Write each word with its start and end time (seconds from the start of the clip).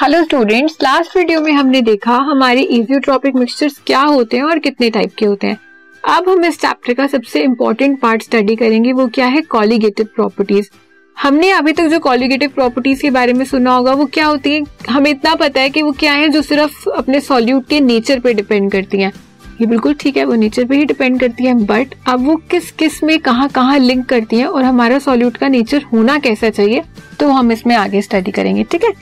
Hello 0.00 0.22
students 0.24 0.76
last 0.82 1.16
video 1.16 1.40
में 1.40 1.50
हमने 1.52 1.80
देखा 1.82 2.14
हमारे 2.26 2.60
इजियोट्रॉपिक 2.62 3.34
मिक्सचर्स 3.34 3.76
क्या 3.86 4.00
होते 4.00 4.36
हैं 4.36 4.44
और 4.44 4.58
कितने 4.58 4.88
टाइप 4.90 5.14
के 5.18 5.26
होते 5.26 5.46
हैं। 5.46 5.58
अब 6.04 6.28
हम 6.28 6.44
इस 6.44 6.60
चैप्टर 6.60 6.94
का 6.94 7.06
सबसे 7.06 7.42
इम्पोर्टेंट 7.42 7.98
पार्ट 8.00 8.22
स्टडी 8.22 8.54
करेंगे, 8.56 8.92
वो 8.92 9.06
क्या 9.08 9.26
है 9.26 9.42
कॉलीगेटिव 9.42 10.06
प्रॉपर्टीज़ 10.14 10.68
हमने 11.16 11.50
अभी 11.50 11.72
तक 11.72 11.86
जो 11.86 11.98
कॉलीगेटिव 11.98 12.50
प्रॉपर्टीज़ 12.50 13.02
के 13.02 13.10
बारे 13.10 13.32
में 13.32 13.44
सुना 13.44 13.74
होगा, 13.74 13.92
वो 13.92 14.06
क्या 14.06 14.26
होती 14.26 14.54
है? 14.54 14.62
हमें 14.90 15.10
इतना 15.10 15.34
पता 15.34 15.60
है 15.60 15.70
कि 15.70 15.82
वो 15.82 15.92
क्या 15.92 16.12
है 16.12 16.28
जो 16.28 16.42
सिर्फ़ 16.42 16.88
अपने 16.90 17.20
सॉल्यूट 17.20 17.68
के 17.68 17.80
नेचर 17.80 18.20
पे 18.20 18.34
डिपेंड 18.34 18.70
करती 18.72 19.00
हैं। 19.00 19.12
ये 19.60 19.66
बिल्कुल 19.66 19.94
ठीक 19.94 20.16
है, 20.16 20.24
वो 20.24 20.34
नेचर 20.36 20.64
पे 20.64 20.76
ही 20.76 20.84
डिपेंड 20.84 21.20
करती 21.20 21.46
है 21.46 21.54
बट 21.66 21.94
अब 22.08 22.26
वो 22.26 22.36
किस 22.50 22.70
किसमें, 22.72 23.18
कहाँ 23.20 23.48
कहाँ 23.50 23.78
लिंक 23.78 24.06
करती 24.06 24.38
है 24.38 24.46
और 24.46 24.64
हमारा 24.64 24.98
सॉल्यूट 25.00 25.36
का 25.36 25.48
नेचर 25.48 25.84
होना 25.92 26.18
कैसा 26.20 26.50
चाहिए 26.50 26.82
तो 27.20 27.30
हम 27.30 27.52
इसमें 27.52 27.76
आगे 27.76 28.02
स्टडी 28.02 28.30
करेंगे, 28.30 28.64
ठीक 28.64 28.84
है? 28.84 28.92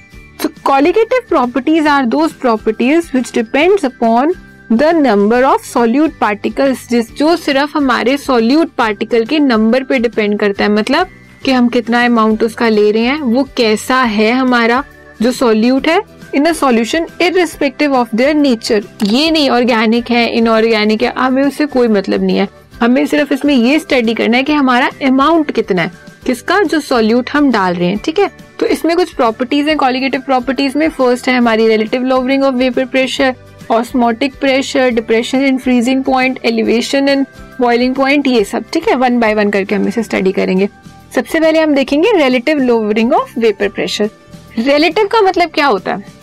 So 0.41 0.49
colligative 0.65 1.29
properties 1.29 1.87
are 1.87 2.07
those 2.07 2.33
properties 2.33 3.13
which 3.13 3.33
depends 3.33 3.85
upon 3.85 4.35
the 4.73 4.85
number 4.95 5.43
of 5.45 5.65
solute 5.67 6.19
particles 6.21 6.89
जिस 6.89 7.11
जो 7.17 7.37
सिर्फ़ 7.37 7.77
हमारे 7.77 8.17
सॉल्यूट 8.17 8.71
पार्टिकल 8.79 9.25
के 9.27 9.39
नंबर 9.39 9.85
पे 9.85 9.99
डिपेंड 9.99 10.39
करता 10.41 10.65
है 10.65 10.71
मतलब 10.71 11.09
कि 11.45 11.53
हम 11.53 11.69
कितना 11.69 12.05
अमाउंट 12.05 12.43
उसका 12.43 12.69
ले 12.69 12.91
रहे 12.91 13.03
हैं, 13.03 13.21
वो 13.21 13.45
कैसा 13.57 14.03
है 14.03 14.31
हमारा 14.33 14.83
जो 15.23 15.33
सॉल्यूट 15.33 15.89
है 15.89 16.01
in 16.35 16.47
a 16.47 16.53
solution 16.53 17.07
irrespective 17.23 17.95
of 17.97 18.15
their 18.17 18.35
nature 18.35 18.85
ये 19.05 19.31
नहीं 19.31 19.49
ऑर्गेनिक 19.51 20.11
है 20.11 20.27
इनऑर्गेनिक 20.31 21.03
है, 21.03 21.13
हमें 21.19 21.43
उससे 21.45 21.67
कोई 21.67 21.89
मतलब 21.89 22.23
नहीं 22.23 22.37
है। 22.39 22.49
हमें 22.81 23.07
सिर्फ़ 23.07 23.33
इसमें 23.35 23.55
ये 23.55 23.79
स्टडी 23.79 24.15
करना 24.15 24.37
है 24.37 24.43
कि 24.43 24.53
हमारा 24.53 24.91
अमाउंट 25.07 25.51
कितना 25.51 25.83
है, 25.83 25.93
किसका 26.27 26.63
जो 26.63 26.81
सॉल्यूट 26.81 27.31
हम 27.31 27.51
डाल 27.53 27.75
रहे 27.75 27.89
हैं, 27.89 27.99
ठीक 27.99 28.19
है? 28.19 28.31
तो 28.61 28.67
इसमें 28.67 28.97
कुछ 28.97 29.13
प्रॉपर्टीज़ 29.15 29.69
हैं 29.69 29.77
कॉलिगेटिव 29.77 30.21
प्रॉपर्टीज़ 30.21 30.79
में 30.79 30.89
फ़र्स्ट 30.89 31.29
है 31.29 31.37
हमारी 31.37 31.69
relative 31.69 32.03
lowering 32.05 32.45
of 32.45 32.55
vapour 32.55 32.85
pressure 32.87 33.35
osmotic 33.71 34.35
pressure 34.41 34.91
depression 34.91 35.45
in 35.45 35.59
freezing 35.59 36.03
point 36.05 36.39
elevation 36.45 37.09
in 37.09 37.25
boiling 37.61 37.95
point 37.95 38.27
ये 38.27 38.45
सब, 38.45 38.65
ठीक 38.73 38.89
है? 38.89 38.95
वन 38.95 39.19
बाय 39.21 39.35
वन 39.35 39.51
करके 39.51 39.75
हम 39.75 39.89
इसे 39.89 40.03
स्टडी 40.03 40.33
करेंगे। 40.33 40.69
सबसे 41.15 41.41
पहले 41.41 41.61
हम 41.61 41.75
देखेंगे 41.75 42.13
relative 42.17 42.59
lowering 42.59 43.13
of 43.13 43.39
vapour 43.41 43.69
pressure 43.69 44.11
relative 44.59 45.07
का 45.07 45.21
मतलब 45.23 45.51
क्या 45.51 45.67
होता 45.67 45.95
है? 45.95 46.17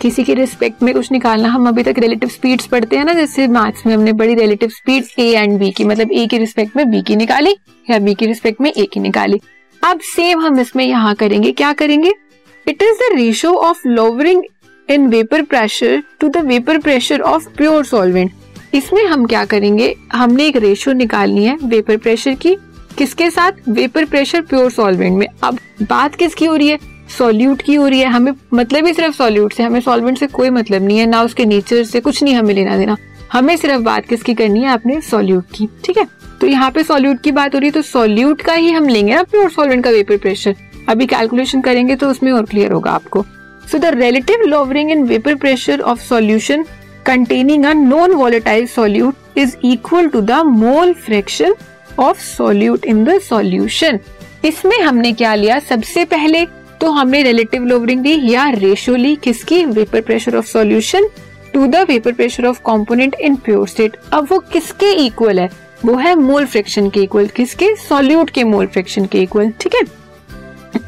किसी 0.00 0.24
के 0.24 0.34
रिस्पेक्ट 0.34 0.82
में 0.82 0.92
कुछ 0.94 1.10
निकालना, 1.12 1.48
हम 1.48 1.68
अभी 1.68 1.82
तक 1.82 1.98
रिलेटिव 1.98 2.28
स्पीड्स 2.28 2.66
पढ़ते 2.66 2.96
हैं 2.96 3.04
ना, 3.04 3.12
जैसे 3.12 3.46
मैथ्स 3.48 3.86
में 3.86 3.94
हमने 3.94 4.12
बड़ी 4.12 4.34
relative 4.34 4.68
speed 4.68 5.04
A 5.18 5.30
and 5.32 5.58
B 5.58 5.70
की 5.70 5.84
मतलब 5.84 6.12
ए 6.12 6.26
के 6.26 6.38
रिस्पेक्ट 6.38 6.76
में 6.76 6.90
बी 6.90 7.02
की 7.02 7.16
निकाली 7.16 7.56
या 7.90 7.98
बी 7.98 8.14
के 8.14 8.26
रिस्पेक्ट 8.26 8.60
में 8.60 8.72
ए 8.72 8.86
की 8.92 9.00
निकाली। 9.00 9.40
अब 9.84 10.00
सेम 10.00 10.40
हम 10.40 10.58
इसमें 10.60 10.84
यहाँ 10.84 11.14
करेंगे। 11.14 11.52
क्या 11.52 11.72
करेंगे? 11.72 12.12
It 12.68 12.82
is 12.82 12.96
the 12.96 13.16
ratio 13.16 13.52
of 13.52 13.88
lowering 13.88 14.42
in 14.90 15.06
vapour 15.06 15.42
pressure 15.42 16.02
to 16.20 16.28
the 16.28 16.36
vapour 16.36 16.78
pressure 16.78 17.20
of 17.20 17.48
pure 17.48 17.84
solvent 17.84 18.30
इसमें 18.74 19.04
हम 19.06 19.26
क्या 19.26 19.44
करेंगे? 19.44 19.94
हमने 20.12 20.46
एक 20.46 20.56
रेशियो 20.56 20.94
निकालनी 20.94 21.44
है 21.44 21.56
वेपर 21.62 21.96
प्रेशर 21.96 22.34
की। 22.34 22.56
किसके 22.98 23.30
साथ? 23.30 23.52
वेपर 23.68 24.04
प्रेशर 24.04 24.40
प्योर 24.40 24.70
सॉल्वेंट 24.70 25.18
में। 25.18 25.26
अब 25.42 25.58
बात 25.82 26.14
किसकी 26.14 26.44
हो 26.44 26.56
रही 26.56 26.68
है? 26.68 26.78
सॉल्यूट 27.18 27.62
की 27.62 27.74
हो 27.74 27.86
रही 27.88 28.00
है। 28.00 28.06
हमें 28.06 28.32
मतलब 28.54 28.86
ही 28.86 28.94
सिर्फ़ 28.94 29.16
सॉल्यूट 29.16 29.52
से। 29.52 29.62
हमें 29.62 29.80
सॉल्वेंट 29.80 30.18
से 30.18 30.26
कोई 30.26 30.50
मतलब 30.50 30.82
नहीं 30.82 30.98
है। 30.98 31.06
ना 31.06 31.22
उसके 31.22 31.44
नेचर 31.44 31.84
से 31.84 32.00
कुछ 32.00 32.22
नहीं 32.22 32.34
हमें 32.34 32.54
लेना 32.54 32.76
देना। 32.76 32.96
हमें 33.32 33.56
सिर्फ़ 33.56 33.82
बात 33.82 34.06
किसकी 34.06 34.34
करनी 34.34 34.62
है? 34.62 34.72
अपने 34.72 35.00
सॉल्यूट 35.00 35.44
की। 35.54 35.68
ठीक 35.84 35.98
है? 35.98 36.17
तो 36.40 36.46
यहाँ 36.46 36.70
पे 36.70 36.82
सॉल्यूट 36.82 37.20
की 37.22 37.32
बात 37.32 37.54
हो 37.54 37.58
रही 37.58 37.68
है 37.68 37.72
तो 37.72 37.82
सॉल्यूट 37.82 38.42
का 38.42 38.52
ही 38.52 38.70
हम 38.70 38.88
लेंगे 38.88 39.14
ना 39.14 39.22
प्योर 39.22 39.50
सॉल्वेंट 39.50 39.84
का 39.84 39.90
वेपर 39.90 40.16
प्रेशर 40.16 40.54
अभी 40.88 41.06
कैलकुलेशन 41.06 41.60
करेंगे 41.60 41.96
तो 41.96 42.08
उसमें 42.10 42.32
और 42.32 42.44
क्लियर 42.46 42.72
होगा 42.72 42.90
आपको। 42.90 43.24
So 43.70 43.78
the 43.78 43.94
relative 43.94 44.42
lowering 44.48 44.90
in 44.90 45.02
vapour 45.06 45.34
pressure 45.36 45.80
of 45.80 46.02
solution 46.08 46.64
containing 47.06 47.62
a 47.64 47.70
non-volatile 47.74 48.66
solute 48.70 49.38
is 49.42 49.52
equal 49.62 50.08
to 50.14 50.20
the 50.30 50.38
mole 50.46 50.90
fraction 51.04 51.54
of 52.06 52.18
solute 52.22 52.84
in 52.84 52.98
the 53.06 53.14
solution. 53.26 53.98
इसमें 54.44 54.78
हमने 54.78 55.12
क्या 55.12 55.34
लिया? 55.34 55.58
सबसे 55.58 56.04
पहले 56.04 56.44
तो 56.80 56.90
हमने 56.90 57.22
रिलेटिव 57.22 57.64
लोवरिंग 57.66 58.04
ली 58.06 58.32
या 58.32 58.48
रेशियो 58.50 58.96
ली 58.96 59.14
किसकी? 59.24 59.64
Vapour 59.64 60.00
pressure 60.00 60.36
of 60.36 60.46
solution 60.46 61.08
to 61.54 61.66
the 61.66 61.84
vapour 61.88 62.12
pressure 62.12 62.46
of 62.46 62.60
component 62.66 63.14
in 63.20 63.36
pure 63.36 63.66
state 63.68 63.96
अब 64.12 64.26
वो 64.30 64.38
किसके 64.52 64.92
इक्वल 65.06 65.40
है? 65.40 65.48
वो 65.84 65.94
है 65.94 66.14
मोल 66.14 66.46
फ्रिक्शन 66.46 66.88
के 66.90 67.00
इक्वल 67.00 67.26
किसके? 67.26 67.74
सॉल्यूट 67.78 68.30
के 68.30 68.44
मोल 68.44 68.66
फ्रिक्शन 68.66 69.04
के 69.06 69.22
इक्वल, 69.22 69.50
ठीक 69.60 69.74
है? 69.74 69.82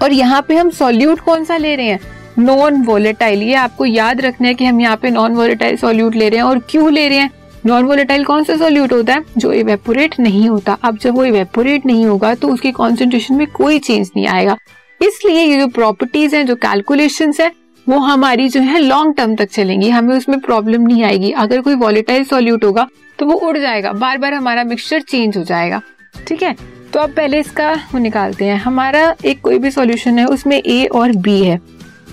और 0.02 0.12
यहाँ 0.12 0.40
पे 0.42 0.56
हम 0.56 0.70
सॉल्यूट 0.70 1.20
कौन 1.20 1.44
सा 1.44 1.56
ले 1.56 1.74
रहे 1.76 1.86
हैं? 1.86 2.00
Non 2.38 2.82
volatile. 2.82 3.42
ये 3.42 3.54
आपको 3.54 3.84
याद 3.84 4.20
रखना 4.20 4.48
है 4.48 4.54
कि 4.54 4.64
हम 4.64 4.80
यहाँ 4.80 4.96
पे 4.96 5.10
नॉन 5.10 5.34
वोलेटाइल 5.34 5.76
सॉल्यूट 5.76 6.14
ले 6.14 6.28
रहे 6.28 6.38
हैं 6.38 6.46
और 6.46 6.58
क्यों 6.70 6.92
ले 6.92 7.08
रहे 7.08 7.18
हैं? 7.18 7.30
नॉन 7.66 7.84
वोलेटाइल 7.84 8.24
कौन 8.24 8.44
सा 8.44 8.56
सॉल्यूट 8.56 8.92
होता 8.92 9.14
है? 9.14 9.24
जो 9.38 9.52
इवेपोरेट 9.52 10.18
नहीं 10.20 10.48
होता। 10.48 10.76
अब 10.82 10.98
जब 10.98 11.14
वो 11.14 11.24
इवेपोरेट 11.24 11.86
नहीं 11.86 12.04
होगा 12.06 12.34
तो 12.34 12.48
उसकी 12.48 12.72
कॉन्सेंट्रेशन 12.72 13.34
में 13.34 13.46
कोई 13.46 13.78
चेंज 13.78 14.10
नहीं 14.16 14.26
आएगा। 14.26 14.56
इसलिए 15.00 15.44
ये 15.44 15.58
जो 15.60 15.66
प्रॉपर्टीज़ 15.68 16.36
हैं, 16.36 16.46
जो 16.46 16.54
कैलकुलेशन 16.56 17.32
है, 17.40 17.50
वो 17.86 17.98
हमारी 17.98 18.48
जो 18.48 18.60
है 18.60 18.78
लॉन्ग 18.78 19.14
टर्म 19.16 19.34
तक 19.36 19.50
चलेंगी। 19.50 19.88
हमें 19.88 20.16
उसमें 20.16 20.38
प्रॉब्लम 20.40 20.82
नहीं 20.82 21.04
आएगी। 21.04 21.30
अगर 21.32 21.60
कोई 21.60 21.74
वॉलेटाइल 21.74 22.24
सॉल्यूट 22.24 22.64
होगा 22.64 22.86
तो 23.20 23.26
वो 23.26 23.34
उड़ 23.34 23.56
जाएगा। 23.58 23.92
बार 23.92 24.18
बार 24.18 24.34
हमारा 24.34 24.64
मिक्सचर 24.64 25.00
चेंज 25.00 25.36
हो 25.36 25.42
जाएगा। 25.44 25.80
ठीक 26.28 26.42
है? 26.42 26.54
तो 26.92 27.00
अब 27.00 27.12
पहले 27.14 27.40
इसका 27.40 27.72
वो 27.92 27.98
निकालते 27.98 28.44
हैं। 28.44 28.56
हमारा 28.56 29.14
एक 29.24 29.40
कोई 29.40 29.58
भी 29.58 29.70
सॉल्यूशन 29.70 30.18
है, 30.18 30.24
उसमें 30.26 30.56
ए 30.56 30.84
और 30.86 31.12
बी 31.16 31.42
है। 31.44 31.60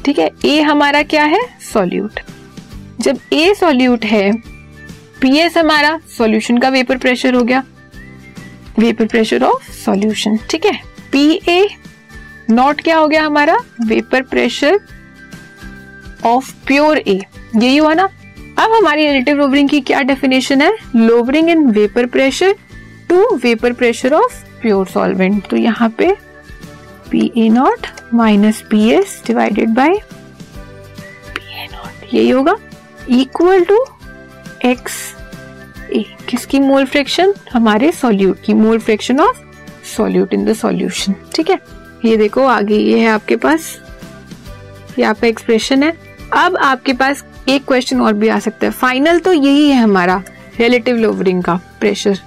ठीक 0.06 0.19
है? 0.19 0.29
ए 0.45 0.62
हमारा 0.62 1.01
क्या 1.03 1.23
है? 1.23 1.40
सॉल्यूट 1.73 2.19
जब 3.00 3.19
ए 3.34 3.53
सॉल्यूट 3.53 4.06
है 4.06 4.31
पी 5.22 5.38
एस 5.38 5.57
हमारा 5.57 6.00
सॉल्यूशन 6.18 6.57
का 6.57 6.69
वेपर 6.69 6.97
प्रेशर 6.97 7.34
हो 7.34 7.44
गया। 7.44 7.63
वेपर 8.79 9.06
प्रेशर 9.06 9.44
ऑफ़ 9.44 9.72
सॉल्यूशन 9.72 10.38
ठीक 10.50 10.66
है? 10.66 10.79
पी 11.12 11.39
ए 11.50 11.68
नॉट 12.50 12.81
क्या 12.81 12.97
हो 12.97 13.07
गया 13.07 13.24
हमारा? 13.24 13.57
Vapour 13.88 14.22
pressure 14.22 14.79
of 16.25 16.53
pure 16.68 16.97
A 16.97 17.19
यही 17.56 17.78
हुआ 17.78 17.94
ना? 17.94 18.07
अब 18.59 18.72
हमारी 18.73 19.06
रिलेटिव 19.07 19.38
लोवरिंग 19.38 19.69
की 19.69 19.79
क्या 19.81 20.01
डेफिनेशन 20.01 20.62
है? 20.62 20.72
Lowering 20.95 21.50
in 21.50 21.66
vapour 21.72 22.06
pressure 22.06 22.56
to 23.09 23.35
vapour 23.44 23.73
pressure 23.73 24.13
of 24.13 24.44
pure 24.62 24.88
solvent 24.88 25.47
तो 25.50 25.57
यहाँ 25.57 25.90
पे 25.97 26.12
P 27.12 27.31
A 27.38 27.47
not 27.50 27.88
minus 28.13 28.62
P 28.72 28.90
S 28.91 29.22
divided 29.28 29.69
by 29.75 29.97
P 31.35 31.63
A 31.63 31.68
not 31.73 32.13
यही 32.13 32.29
होगा। 32.29 32.56
इक्वल 33.09 33.63
टू 33.66 33.84
एक्स 34.66 34.95
ए 35.94 36.03
किसकी 36.29 36.59
मोल 36.59 36.85
फ्रैक्शन 36.85 37.34
हमारे 37.53 37.91
सॉल्यूट 37.91 38.41
की 38.45 38.53
mole 38.53 38.79
fraction 38.79 39.19
of 39.19 39.41
solute 39.95 40.34
in 40.34 40.45
the 40.45 40.53
solution 40.56 41.16
ठीक 41.35 41.50
है? 41.50 41.59
ये 42.06 42.18
देखो, 42.18 42.45
आगे 42.45 42.78
ये 42.78 43.00
है 43.00 43.07
आपके 43.09 43.35
पास। 43.35 43.78
ये 45.00 45.06
आपका 45.06 45.28
एक्सप्रेशन 45.28 45.84
है। 45.84 45.91
अब 46.35 46.57
आपके 46.57 46.94
पास 46.94 47.24
एक 47.50 47.66
क्वेश्चन 47.66 48.02
और 48.02 48.13
भी 48.13 48.28
आ 48.28 48.40
सकता 48.40 48.66
है। 48.66 48.72
फाइनल 48.74 49.19
तो 49.19 49.34
यही 49.34 49.69
है 49.69 49.81
हमारा 49.81 50.22
रिलेटिव 50.59 50.96
लोवरिंग 50.96 51.44
का 51.44 51.59
प्रेशर 51.80 52.19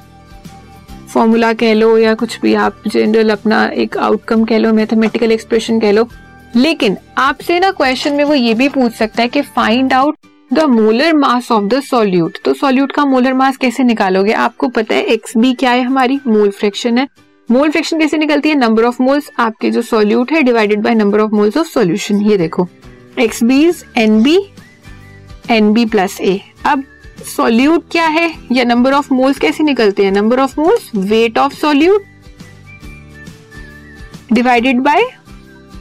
फॉर्मूला 1.09 1.53
कह 1.53 1.73
लो 1.75 1.97
या 1.99 2.15
कुछ 2.15 2.39
भी, 2.41 2.55
आप 2.55 2.83
जनरल 2.87 3.31
अपना 3.31 3.65
एक 3.75 3.97
आउटकम 3.99 4.45
कह 4.45 4.59
लो 4.59 4.73
मैथमेटिकल 4.73 5.33
एक्सप्रेशन 5.33 5.81
कह 5.81 5.93
लो। 5.93 6.09
लेकिन 6.57 6.97
आपसे 7.19 7.59
ना 7.61 7.71
क्वेश्चन 7.71 8.15
में 8.15 8.25
वो 8.25 8.35
ये 8.35 8.55
भी 8.55 8.69
पूछ 8.69 8.93
सकता 8.93 9.23
है 9.23 9.29
कि 9.29 9.41
find 9.49 9.93
out 9.93 10.17
the 10.51 10.61
molar 10.61 11.15
mass 11.15 11.51
of 11.53 11.65
the 11.65 11.81
solute 11.83 12.39
तो 12.45 12.55
सॉल्यूट 12.55 12.93
का 12.93 13.05
मोलर 13.05 13.35
मास 13.35 13.57
कैसे 13.57 13.83
निकालोगे? 13.83 14.33
आपको 14.35 14.69
पता 14.69 14.95
है 14.95 15.03
एक्स 15.05 15.37
बी 15.37 15.53
क्या 15.55 15.71
है 15.71 15.83
हमारी? 15.83 16.19
मोल 16.27 16.51
फ्रैक्शन 16.51 16.99
है। 16.99 17.07
मोल 17.49 17.71
फ्रैक्शन 17.71 17.99
कैसे 17.99 18.19
निकलती 18.19 18.49
है? 18.49 18.55
नंबर 18.55 18.85
ऑफ़ 18.85 19.03
मोल्स 19.03 19.31
आपके 19.39 19.71
जो 19.71 19.83
सॉल्यूट 19.83 20.33
है 20.33 20.43
divided 20.43 20.83
by 20.83 20.95
number 20.95 21.21
of 21.21 21.33
moles 21.33 21.57
of 21.57 21.69
solution 21.69 22.21
ये 22.23 22.37
देखो 22.39 22.69
X 23.19 23.43
B 23.45 23.63
is 23.65 23.85
N 23.99 24.23
B 24.23 24.39
N 25.51 25.73
B 25.73 25.85
plus 25.87 26.21
A 26.21 26.41
अब 26.67 26.85
सॉल्यूट 27.27 27.85
क्या 27.93 28.07
है? 28.07 28.33
या 28.53 28.65
नंबर 28.65 28.93
ऑफ़ 28.93 29.13
मोल्स 29.15 29.39
कैसे 29.39 29.65
निकलते 29.65 30.05
हैं? 30.05 30.13
Number 30.13 30.41
of 30.41 30.61
moles 30.61 30.91
weight 30.97 31.39
of 31.39 31.55
solute 31.55 32.05
divided 34.33 34.81
by 34.81 35.03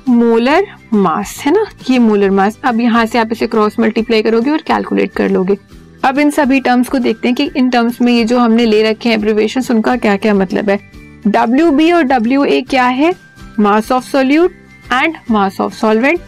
molar 0.10 0.68
mass 0.94 1.36
है 1.46 1.52
ना? 1.52 1.66
ये 1.90 2.00
मोलर 2.00 2.30
मास 2.32 2.58
अब 2.66 2.80
यहाँ 2.82 3.06
से 3.06 3.18
आप 3.20 3.32
इसे 3.32 3.48
क्रॉस 3.48 3.80
मल्टीप्लाई 3.80 4.22
करोगे 4.24 4.52
और 4.52 4.62
कैलकुलेट 4.68 5.12
कर 5.12 5.30
लोगे। 5.30 5.58
अब 6.06 6.20
इन 6.20 6.30
सभी 6.32 6.60
टर्म्स 6.62 6.90
को 6.90 7.00
देखते 7.00 7.28
हैं 7.28 7.36
कि 7.36 7.50
इन 7.58 7.70
टर्म्स 7.70 8.02
में 8.02 8.12
ये 8.14 8.24
जो 8.24 8.40
हमने 8.40 8.66
ले 8.66 8.82
रखे 8.84 9.10
हैं 9.10 9.18
एब्रिवेशन 9.18 9.64
उनका 9.72 9.96
क्या 9.98 10.16
क्या 10.18 10.34
मतलब 10.34 10.70
है? 10.70 10.80
डब्ल्यू 11.28 11.72
बी 11.72 11.92
और 11.92 12.04
डब्ल्यू 12.04 12.44
ए 12.44 12.62
क्या 12.62 12.86
है? 12.86 13.14
Mass 13.60 13.92
of 13.92 14.04
solute 14.04 14.52
and 14.94 15.16
mass 15.32 15.62
of 15.62 15.74
solvent 15.76 16.20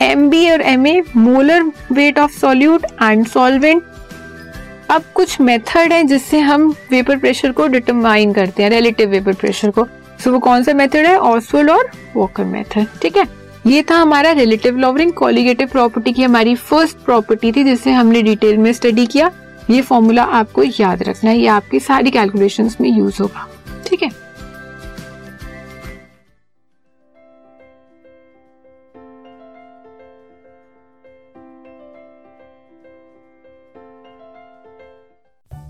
M 0.00 0.28
B 0.30 0.48
और 0.50 0.60
M 0.62 0.86
A 0.86 1.02
molar 1.16 1.62
weight 1.92 2.18
of 2.18 2.32
solute 2.32 2.84
and 3.02 3.26
solvent 3.26 3.82
अब 4.90 5.04
कुछ 5.14 5.40
मेथड 5.40 5.92
है 5.92 6.02
जिससे 6.04 6.38
हम 6.40 6.68
वेपर 6.90 7.18
प्रेशर 7.18 7.52
को 7.52 7.66
डिटरमाइन 7.66 8.32
करते 8.32 8.62
हैं 8.62 8.70
रिलेटिव 8.70 9.08
वेपर 9.10 9.34
प्रेशर 9.34 9.70
को। 9.70 9.86
सो 10.24 10.32
वो 10.32 10.38
कौन 10.38 10.62
सा 10.62 10.72
मेथड 10.74 11.06
है? 11.06 11.16
ऑसवल्ड 11.18 11.70
और 11.70 11.90
वॉकर 12.16 12.44
मेथड 12.44 12.86
ठीक 13.02 13.16
है? 13.16 13.26
ये 13.66 13.82
था 13.82 13.94
हमारा 13.94 14.30
रिलेटिव 14.32 14.76
लॉवरिंग 14.78 15.12
कॉलिगेटिव 15.12 15.68
प्रॉपर्टी 15.68 16.12
की 16.12 16.22
हमारी 16.22 16.54
फ़र्स्ट 16.54 16.96
प्रॉपर्टी 16.96 17.52
थी, 17.52 17.64
जिसे 17.64 17.92
हमने 17.92 18.22
डिटेल 18.22 18.58
में 18.58 18.72
स्टडी 18.72 19.06
किया। 19.06 19.30
ये 19.70 19.80
फॉर्मूला 19.82 20.22
आपको 20.22 20.62
याद 20.80 21.02
रखना 21.02 21.30
है, 21.30 21.38
ये 21.38 21.46
आपकी 21.48 21.80
सारी 21.80 22.10
कैलकुलेशंस 22.10 22.76
में 22.80 22.88
यूज़ 22.90 23.20
होगा, 23.22 23.48
ठीक 23.86 24.02
है? 24.02 24.10